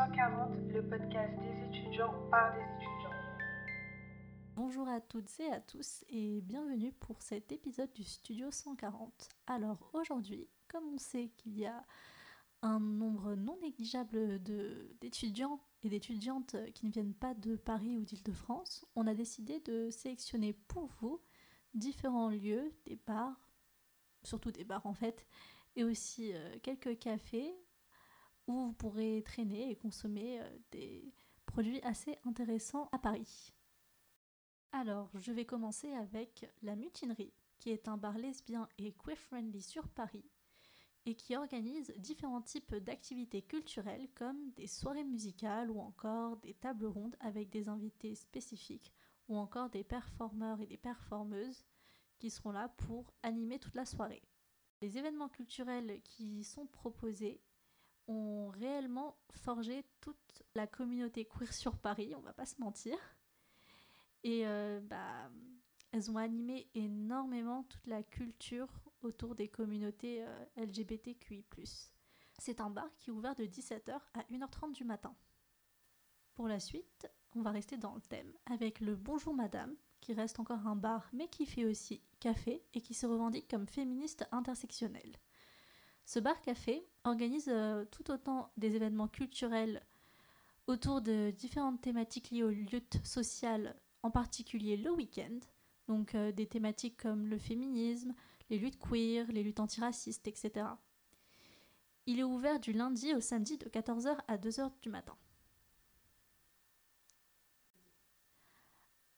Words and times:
140, 0.00 0.56
le 0.72 0.82
podcast 0.88 1.34
des 1.40 1.78
étudiants 1.78 2.14
par 2.30 2.54
des 2.54 2.62
étudiants. 2.62 3.10
Bonjour 4.56 4.88
à 4.88 4.98
toutes 4.98 5.28
et 5.40 5.52
à 5.52 5.60
tous 5.60 6.06
et 6.08 6.40
bienvenue 6.40 6.90
pour 6.92 7.20
cet 7.20 7.52
épisode 7.52 7.92
du 7.92 8.02
Studio 8.02 8.50
140. 8.50 9.28
Alors 9.46 9.90
aujourd'hui, 9.92 10.48
comme 10.68 10.84
on 10.94 10.96
sait 10.96 11.28
qu'il 11.36 11.58
y 11.58 11.66
a 11.66 11.84
un 12.62 12.80
nombre 12.80 13.34
non 13.34 13.58
négligeable 13.60 14.42
d'étudiants 15.02 15.60
et 15.82 15.90
d'étudiantes 15.90 16.56
qui 16.72 16.86
ne 16.86 16.92
viennent 16.92 17.12
pas 17.12 17.34
de 17.34 17.56
Paris 17.56 17.98
ou 17.98 18.06
d'Île-de-France, 18.06 18.86
on 18.96 19.06
a 19.06 19.12
décidé 19.12 19.60
de 19.60 19.90
sélectionner 19.90 20.54
pour 20.54 20.86
vous 21.02 21.20
différents 21.74 22.30
lieux, 22.30 22.72
des 22.86 22.96
bars, 22.96 23.38
surtout 24.22 24.50
des 24.50 24.64
bars 24.64 24.86
en 24.86 24.94
fait, 24.94 25.26
et 25.76 25.84
aussi 25.84 26.32
euh, 26.32 26.58
quelques 26.62 26.98
cafés 26.98 27.54
vous 28.50 28.72
pourrez 28.72 29.22
traîner 29.24 29.70
et 29.70 29.76
consommer 29.76 30.40
euh, 30.40 30.58
des 30.72 31.12
produits 31.46 31.80
assez 31.82 32.18
intéressants 32.24 32.88
à 32.92 32.98
Paris. 32.98 33.54
Alors, 34.72 35.10
je 35.14 35.32
vais 35.32 35.44
commencer 35.44 35.92
avec 35.94 36.48
La 36.62 36.76
Mutinerie, 36.76 37.32
qui 37.58 37.70
est 37.70 37.88
un 37.88 37.96
bar 37.96 38.16
lesbien 38.18 38.68
et 38.78 38.92
queer-friendly 38.92 39.60
sur 39.60 39.88
Paris, 39.88 40.30
et 41.06 41.14
qui 41.14 41.36
organise 41.36 41.92
différents 41.98 42.42
types 42.42 42.74
d'activités 42.74 43.42
culturelles 43.42 44.08
comme 44.14 44.50
des 44.52 44.66
soirées 44.66 45.04
musicales 45.04 45.70
ou 45.70 45.80
encore 45.80 46.36
des 46.38 46.54
tables 46.54 46.86
rondes 46.86 47.16
avec 47.20 47.50
des 47.50 47.68
invités 47.68 48.14
spécifiques 48.14 48.92
ou 49.28 49.36
encore 49.36 49.70
des 49.70 49.84
performeurs 49.84 50.60
et 50.60 50.66
des 50.66 50.76
performeuses 50.76 51.64
qui 52.18 52.30
seront 52.30 52.52
là 52.52 52.68
pour 52.68 53.12
animer 53.22 53.58
toute 53.58 53.74
la 53.74 53.86
soirée. 53.86 54.22
Les 54.82 54.98
événements 54.98 55.28
culturels 55.28 56.00
qui 56.02 56.44
sont 56.44 56.66
proposés 56.66 57.40
ont 58.10 58.48
réellement 58.48 59.16
forgé 59.30 59.84
toute 60.00 60.42
la 60.54 60.66
communauté 60.66 61.24
queer 61.24 61.52
sur 61.52 61.78
Paris, 61.78 62.14
on 62.16 62.20
va 62.20 62.32
pas 62.32 62.46
se 62.46 62.60
mentir. 62.60 62.96
Et 64.24 64.46
euh, 64.46 64.80
bah, 64.82 65.30
elles 65.92 66.10
ont 66.10 66.16
animé 66.16 66.68
énormément 66.74 67.62
toute 67.64 67.86
la 67.86 68.02
culture 68.02 68.68
autour 69.02 69.34
des 69.34 69.48
communautés 69.48 70.24
euh, 70.24 70.44
LGBTQI. 70.56 71.44
C'est 72.38 72.60
un 72.60 72.70
bar 72.70 72.88
qui 72.96 73.10
est 73.10 73.12
ouvert 73.12 73.34
de 73.34 73.44
17h 73.44 73.98
à 74.14 74.22
1h30 74.30 74.72
du 74.72 74.84
matin. 74.84 75.14
Pour 76.34 76.48
la 76.48 76.60
suite, 76.60 77.08
on 77.34 77.42
va 77.42 77.50
rester 77.50 77.76
dans 77.76 77.94
le 77.94 78.00
thème 78.00 78.32
avec 78.46 78.80
le 78.80 78.96
Bonjour 78.96 79.34
Madame, 79.34 79.74
qui 80.00 80.14
reste 80.14 80.40
encore 80.40 80.66
un 80.66 80.76
bar 80.76 81.08
mais 81.12 81.28
qui 81.28 81.46
fait 81.46 81.64
aussi 81.64 82.02
café 82.18 82.64
et 82.74 82.80
qui 82.80 82.94
se 82.94 83.06
revendique 83.06 83.48
comme 83.48 83.66
féministe 83.66 84.26
intersectionnel. 84.32 85.12
Ce 86.12 86.18
bar-café 86.18 86.84
organise 87.04 87.48
euh, 87.48 87.84
tout 87.92 88.10
autant 88.10 88.50
des 88.56 88.74
événements 88.74 89.06
culturels 89.06 89.80
autour 90.66 91.02
de 91.02 91.30
différentes 91.30 91.80
thématiques 91.80 92.30
liées 92.30 92.42
aux 92.42 92.50
luttes 92.50 92.98
sociales, 93.04 93.76
en 94.02 94.10
particulier 94.10 94.76
le 94.76 94.90
week-end, 94.90 95.38
donc 95.86 96.16
euh, 96.16 96.32
des 96.32 96.46
thématiques 96.46 96.96
comme 96.96 97.28
le 97.28 97.38
féminisme, 97.38 98.12
les 98.48 98.58
luttes 98.58 98.80
queer, 98.80 99.30
les 99.30 99.44
luttes 99.44 99.60
antiracistes, 99.60 100.26
etc. 100.26 100.66
Il 102.06 102.18
est 102.18 102.24
ouvert 102.24 102.58
du 102.58 102.72
lundi 102.72 103.14
au 103.14 103.20
samedi 103.20 103.56
de 103.56 103.68
14h 103.68 104.18
à 104.26 104.36
2h 104.36 104.72
du 104.82 104.88
matin. 104.88 105.14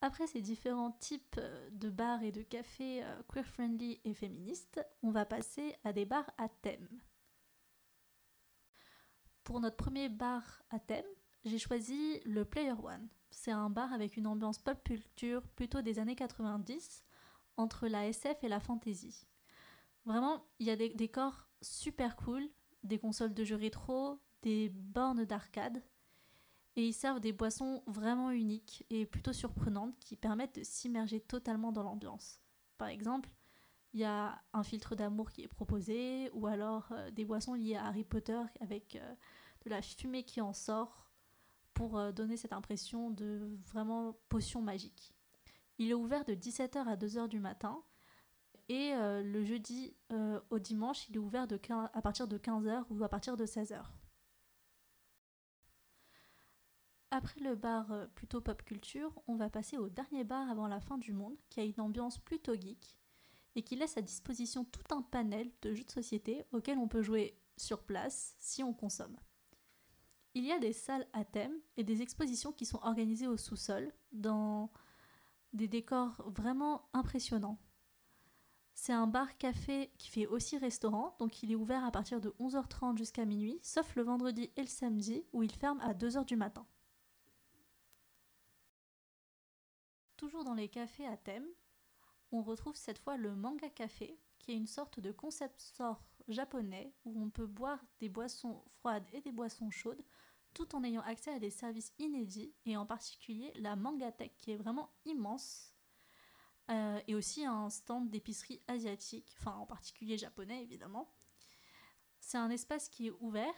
Après 0.00 0.28
ces 0.28 0.40
différents 0.40 0.92
types 0.92 1.36
euh, 1.38 1.70
de 1.72 1.90
bars 1.90 2.22
et 2.22 2.30
de 2.30 2.42
cafés 2.42 3.02
euh, 3.02 3.22
queer-friendly 3.28 4.00
et 4.04 4.14
féministes, 4.14 4.80
on 5.02 5.10
va 5.10 5.24
passer 5.24 5.74
à 5.82 5.92
des 5.92 6.04
bars 6.04 6.30
à 6.38 6.48
thème. 6.48 6.88
Pour 9.42 9.60
notre 9.60 9.76
premier 9.76 10.08
bar 10.08 10.62
à 10.70 10.78
thème, 10.78 11.06
j'ai 11.44 11.58
choisi 11.58 12.20
le 12.24 12.44
Player 12.44 12.72
One. 12.72 13.08
C'est 13.30 13.50
un 13.50 13.70
bar 13.70 13.92
avec 13.92 14.16
une 14.16 14.26
ambiance 14.26 14.58
pop 14.58 14.82
culture 14.84 15.42
plutôt 15.56 15.82
des 15.82 15.98
années 15.98 16.16
90, 16.16 17.04
entre 17.56 17.88
la 17.88 18.06
SF 18.06 18.44
et 18.44 18.48
la 18.48 18.60
fantasy. 18.60 19.26
Vraiment, 20.04 20.46
il 20.58 20.66
y 20.66 20.70
a 20.70 20.76
des 20.76 20.90
décors 20.90 21.48
super 21.60 22.16
cool, 22.16 22.48
des 22.84 22.98
consoles 22.98 23.34
de 23.34 23.44
jeux 23.44 23.56
rétro, 23.56 24.18
des 24.42 24.68
bornes 24.68 25.24
d'arcade, 25.24 25.82
et 26.78 26.86
ils 26.86 26.94
servent 26.94 27.18
des 27.18 27.32
boissons 27.32 27.82
vraiment 27.88 28.30
uniques 28.30 28.86
et 28.88 29.04
plutôt 29.04 29.32
surprenantes 29.32 29.98
qui 29.98 30.14
permettent 30.14 30.60
de 30.60 30.62
s'immerger 30.62 31.18
totalement 31.18 31.72
dans 31.72 31.82
l'ambiance. 31.82 32.40
Par 32.78 32.86
exemple, 32.86 33.28
il 33.94 33.98
y 33.98 34.04
a 34.04 34.40
un 34.52 34.62
filtre 34.62 34.94
d'amour 34.94 35.32
qui 35.32 35.42
est 35.42 35.48
proposé, 35.48 36.30
ou 36.34 36.46
alors 36.46 36.86
euh, 36.92 37.10
des 37.10 37.24
boissons 37.24 37.54
liées 37.54 37.74
à 37.74 37.86
Harry 37.86 38.04
Potter 38.04 38.40
avec 38.60 38.94
euh, 38.94 39.14
de 39.64 39.70
la 39.70 39.82
fumée 39.82 40.22
qui 40.22 40.40
en 40.40 40.52
sort 40.52 41.10
pour 41.74 41.98
euh, 41.98 42.12
donner 42.12 42.36
cette 42.36 42.52
impression 42.52 43.10
de 43.10 43.58
vraiment 43.66 44.16
potion 44.28 44.62
magique. 44.62 45.12
Il 45.78 45.90
est 45.90 45.94
ouvert 45.94 46.24
de 46.24 46.34
17h 46.34 46.86
à 46.86 46.94
2h 46.94 47.26
du 47.26 47.40
matin 47.40 47.82
et 48.68 48.92
le 48.94 49.44
jeudi 49.44 49.96
au 50.50 50.58
dimanche, 50.58 51.08
il 51.08 51.14
est 51.14 51.18
ouvert 51.18 51.46
à 51.70 52.02
partir 52.02 52.28
de 52.28 52.36
15h 52.36 52.84
ou 52.90 53.02
à 53.02 53.08
partir 53.08 53.36
de 53.36 53.46
16h. 53.46 53.82
Après 57.10 57.40
le 57.40 57.54
bar 57.54 57.90
euh, 57.90 58.06
plutôt 58.14 58.40
pop 58.40 58.62
culture, 58.64 59.12
on 59.26 59.36
va 59.36 59.48
passer 59.48 59.78
au 59.78 59.88
dernier 59.88 60.24
bar 60.24 60.50
avant 60.50 60.68
la 60.68 60.80
fin 60.80 60.98
du 60.98 61.12
monde, 61.12 61.36
qui 61.48 61.60
a 61.60 61.64
une 61.64 61.80
ambiance 61.80 62.18
plutôt 62.18 62.54
geek 62.54 62.98
et 63.54 63.62
qui 63.62 63.76
laisse 63.76 63.96
à 63.96 64.02
disposition 64.02 64.64
tout 64.64 64.94
un 64.94 65.02
panel 65.02 65.50
de 65.62 65.72
jeux 65.72 65.84
de 65.84 65.90
société 65.90 66.44
auxquels 66.52 66.78
on 66.78 66.86
peut 66.86 67.02
jouer 67.02 67.36
sur 67.56 67.82
place 67.82 68.36
si 68.38 68.62
on 68.62 68.74
consomme. 68.74 69.16
Il 70.34 70.44
y 70.44 70.52
a 70.52 70.58
des 70.58 70.74
salles 70.74 71.06
à 71.14 71.24
thème 71.24 71.58
et 71.76 71.82
des 71.82 72.02
expositions 72.02 72.52
qui 72.52 72.66
sont 72.66 72.80
organisées 72.82 73.26
au 73.26 73.36
sous-sol 73.36 73.90
dans 74.12 74.70
des 75.54 75.66
décors 75.66 76.22
vraiment 76.26 76.88
impressionnants. 76.92 77.58
C'est 78.74 78.92
un 78.92 79.08
bar-café 79.08 79.90
qui 79.98 80.08
fait 80.08 80.26
aussi 80.26 80.56
restaurant, 80.56 81.16
donc 81.18 81.42
il 81.42 81.50
est 81.50 81.56
ouvert 81.56 81.84
à 81.84 81.90
partir 81.90 82.20
de 82.20 82.30
11h30 82.38 82.96
jusqu'à 82.96 83.24
minuit, 83.24 83.58
sauf 83.62 83.96
le 83.96 84.02
vendredi 84.02 84.52
et 84.56 84.60
le 84.60 84.68
samedi 84.68 85.24
où 85.32 85.42
il 85.42 85.50
ferme 85.50 85.80
à 85.80 85.94
2h 85.94 86.26
du 86.26 86.36
matin. 86.36 86.64
Toujours 90.18 90.44
dans 90.44 90.54
les 90.54 90.68
cafés 90.68 91.06
à 91.06 91.16
thème, 91.16 91.46
on 92.32 92.42
retrouve 92.42 92.76
cette 92.76 92.98
fois 92.98 93.16
le 93.16 93.34
manga 93.34 93.70
café, 93.70 94.18
qui 94.38 94.52
est 94.52 94.56
une 94.56 94.66
sorte 94.66 95.00
de 95.00 95.12
concept 95.12 95.60
store 95.60 96.04
japonais 96.26 96.92
où 97.04 97.22
on 97.22 97.30
peut 97.30 97.46
boire 97.46 97.82
des 98.00 98.08
boissons 98.08 98.62
froides 98.78 99.06
et 99.12 99.20
des 99.20 99.32
boissons 99.32 99.70
chaudes 99.70 100.04
tout 100.54 100.74
en 100.74 100.82
ayant 100.82 101.02
accès 101.02 101.32
à 101.32 101.38
des 101.38 101.50
services 101.50 101.92
inédits 102.00 102.52
et 102.66 102.76
en 102.76 102.84
particulier 102.84 103.52
la 103.54 103.76
Mangatech 103.76 104.36
qui 104.36 104.50
est 104.50 104.56
vraiment 104.56 104.90
immense 105.04 105.72
euh, 106.70 107.00
et 107.06 107.14
aussi 107.14 107.44
un 107.44 107.70
stand 107.70 108.10
d'épicerie 108.10 108.60
asiatique, 108.66 109.36
enfin 109.38 109.52
en 109.52 109.66
particulier 109.66 110.18
japonais 110.18 110.62
évidemment. 110.62 111.14
C'est 112.18 112.38
un 112.38 112.50
espace 112.50 112.88
qui 112.88 113.06
est 113.06 113.14
ouvert, 113.20 113.54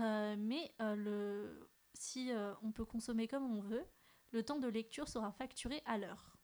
euh, 0.00 0.36
mais 0.38 0.74
euh, 0.80 0.96
le... 0.96 1.70
si 1.92 2.30
on 2.62 2.72
peut 2.72 2.86
consommer 2.86 3.28
comme 3.28 3.44
on 3.44 3.60
veut, 3.60 3.84
le 4.30 4.44
temps 4.44 4.58
de 4.58 4.68
lecture 4.68 5.08
sera 5.08 5.32
facturé 5.32 5.82
à 5.84 5.98
l'heure. 5.98 6.36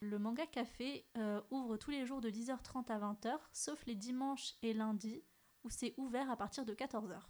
Le 0.00 0.18
manga 0.18 0.46
café 0.46 1.06
euh, 1.18 1.42
ouvre 1.50 1.76
tous 1.76 1.90
les 1.90 2.06
jours 2.06 2.20
de 2.20 2.30
10h30 2.30 2.90
à 2.90 2.98
20h, 2.98 3.38
sauf 3.52 3.84
les 3.86 3.94
dimanches 3.94 4.54
et 4.62 4.72
lundis, 4.72 5.24
où 5.62 5.70
c'est 5.70 5.94
ouvert 5.98 6.30
à 6.30 6.36
partir 6.36 6.64
de 6.64 6.74
14h. 6.74 7.20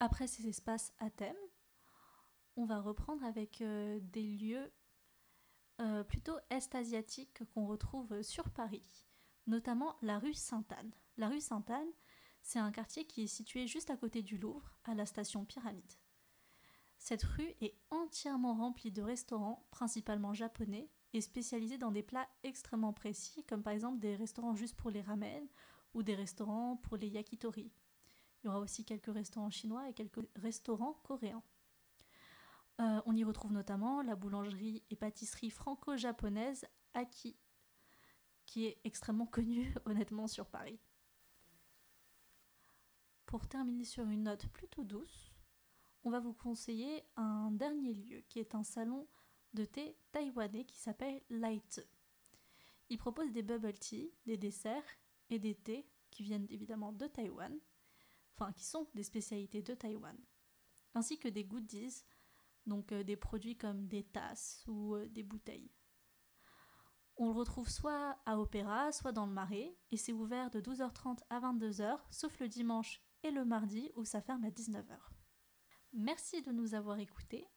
Après 0.00 0.26
ces 0.26 0.48
espaces 0.48 0.92
à 0.98 1.08
thème, 1.10 1.36
on 2.56 2.64
va 2.64 2.80
reprendre 2.80 3.24
avec 3.24 3.60
euh, 3.60 4.00
des 4.02 4.24
lieux 4.24 4.72
euh, 5.80 6.02
plutôt 6.02 6.36
est-asiatiques 6.50 7.44
qu'on 7.52 7.66
retrouve 7.66 8.22
sur 8.22 8.50
Paris, 8.50 9.06
notamment 9.46 9.96
la 10.02 10.18
rue 10.18 10.34
Sainte-Anne. 10.34 10.92
La 11.16 11.28
rue 11.28 11.40
Sainte-Anne, 11.40 11.92
c'est 12.42 12.58
un 12.58 12.72
quartier 12.72 13.06
qui 13.06 13.22
est 13.22 13.28
situé 13.28 13.66
juste 13.66 13.90
à 13.90 13.96
côté 13.96 14.22
du 14.22 14.36
Louvre, 14.36 14.78
à 14.84 14.94
la 14.94 15.06
station 15.06 15.44
Pyramide. 15.44 15.92
Cette 16.98 17.22
rue 17.22 17.54
est 17.60 17.76
entièrement 17.90 18.54
remplie 18.54 18.90
de 18.90 19.02
restaurants, 19.02 19.66
principalement 19.70 20.34
japonais, 20.34 20.90
et 21.12 21.20
spécialisés 21.20 21.78
dans 21.78 21.90
des 21.90 22.02
plats 22.02 22.28
extrêmement 22.42 22.92
précis, 22.92 23.44
comme 23.44 23.62
par 23.62 23.72
exemple 23.72 23.98
des 23.98 24.16
restaurants 24.16 24.54
juste 24.54 24.76
pour 24.76 24.90
les 24.90 25.00
ramen 25.00 25.46
ou 25.94 26.02
des 26.02 26.14
restaurants 26.14 26.76
pour 26.76 26.96
les 26.96 27.08
yakitori. 27.08 27.72
Il 28.42 28.46
y 28.46 28.48
aura 28.48 28.60
aussi 28.60 28.84
quelques 28.84 29.12
restaurants 29.12 29.50
chinois 29.50 29.88
et 29.88 29.94
quelques 29.94 30.20
restaurants 30.36 31.00
coréens. 31.04 31.42
Euh, 32.80 33.00
on 33.06 33.16
y 33.16 33.24
retrouve 33.24 33.52
notamment 33.52 34.02
la 34.02 34.16
boulangerie 34.16 34.82
et 34.90 34.96
pâtisserie 34.96 35.50
franco-japonaise 35.50 36.66
Aki, 36.92 37.36
qui 38.44 38.66
est 38.66 38.78
extrêmement 38.84 39.26
connue 39.26 39.74
honnêtement 39.86 40.28
sur 40.28 40.46
Paris. 40.46 40.78
Pour 43.24 43.48
terminer 43.48 43.84
sur 43.84 44.06
une 44.06 44.24
note 44.24 44.46
plutôt 44.48 44.84
douce, 44.84 45.35
on 46.06 46.10
va 46.10 46.20
vous 46.20 46.34
conseiller 46.34 47.02
un 47.16 47.50
dernier 47.50 47.92
lieu 47.92 48.20
qui 48.28 48.38
est 48.38 48.54
un 48.54 48.62
salon 48.62 49.08
de 49.54 49.64
thé 49.64 49.98
taïwanais 50.12 50.64
qui 50.64 50.78
s'appelle 50.78 51.20
Light. 51.30 51.84
Il 52.88 52.96
propose 52.96 53.32
des 53.32 53.42
bubble 53.42 53.72
tea, 53.72 54.14
des 54.24 54.36
desserts 54.36 54.86
et 55.30 55.40
des 55.40 55.56
thés 55.56 55.90
qui 56.12 56.22
viennent 56.22 56.46
évidemment 56.48 56.92
de 56.92 57.08
Taïwan, 57.08 57.58
enfin 58.36 58.52
qui 58.52 58.64
sont 58.64 58.88
des 58.94 59.02
spécialités 59.02 59.62
de 59.62 59.74
Taïwan, 59.74 60.16
ainsi 60.94 61.18
que 61.18 61.26
des 61.26 61.44
goodies, 61.44 62.04
donc 62.66 62.92
euh, 62.92 63.02
des 63.02 63.16
produits 63.16 63.56
comme 63.56 63.88
des 63.88 64.04
tasses 64.04 64.64
ou 64.68 64.94
euh, 64.94 65.08
des 65.08 65.24
bouteilles. 65.24 65.72
On 67.16 67.26
le 67.26 67.34
retrouve 67.34 67.68
soit 67.68 68.16
à 68.26 68.38
Opéra, 68.38 68.92
soit 68.92 69.10
dans 69.10 69.26
le 69.26 69.32
Marais, 69.32 69.76
et 69.90 69.96
c'est 69.96 70.12
ouvert 70.12 70.50
de 70.50 70.60
12h30 70.60 71.18
à 71.30 71.40
22h, 71.40 71.98
sauf 72.12 72.38
le 72.38 72.46
dimanche 72.46 73.02
et 73.24 73.32
le 73.32 73.44
mardi 73.44 73.90
où 73.96 74.04
ça 74.04 74.22
ferme 74.22 74.44
à 74.44 74.50
19h. 74.50 75.15
Merci 75.98 76.42
de 76.42 76.52
nous 76.52 76.74
avoir 76.74 76.98
écoutés. 76.98 77.48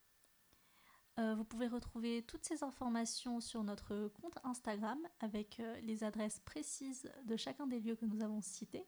Euh, 1.19 1.35
vous 1.35 1.43
pouvez 1.43 1.67
retrouver 1.67 2.23
toutes 2.23 2.45
ces 2.45 2.63
informations 2.63 3.41
sur 3.41 3.65
notre 3.65 4.07
compte 4.07 4.37
Instagram 4.45 4.97
avec 5.19 5.59
euh, 5.59 5.77
les 5.81 6.05
adresses 6.05 6.39
précises 6.39 7.11
de 7.25 7.35
chacun 7.35 7.67
des 7.67 7.81
lieux 7.81 7.97
que 7.97 8.05
nous 8.05 8.23
avons 8.23 8.39
cités. 8.39 8.87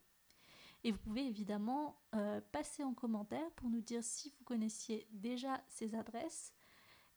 Et 0.86 0.92
vous 0.94 1.00
pouvez 1.00 1.28
évidemment 1.28 2.02
euh, 2.16 2.40
passer 2.54 2.86
en 2.86 2.94
commentaire 2.94 3.52
pour 3.58 3.70
nous 3.70 3.82
dire 3.82 4.06
si 4.06 4.30
vous 4.30 4.46
connaissiez 4.46 5.06
déjà 5.12 5.62
ces 5.68 5.96
adresses 5.96 6.54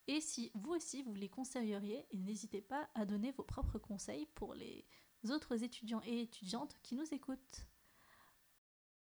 et 0.08 0.20
si 0.20 0.50
vous 0.54 0.72
aussi 0.72 1.04
vous 1.04 1.14
les 1.14 1.28
conseilleriez. 1.28 2.04
Et 2.10 2.18
n'hésitez 2.18 2.62
pas 2.62 2.90
à 2.96 3.04
donner 3.06 3.30
vos 3.30 3.44
propres 3.44 3.78
conseils 3.78 4.26
pour 4.34 4.54
les 4.54 4.84
autres 5.30 5.62
étudiants 5.62 6.02
et 6.04 6.22
étudiantes 6.22 6.76
qui 6.82 6.96
nous 6.96 7.14
écoutent. 7.14 7.68